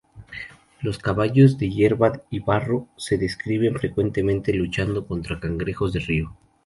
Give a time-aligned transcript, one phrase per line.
[0.81, 6.35] Los caballos de hierba y barro se describen frecuentemente luchando contra "cangrejos de río".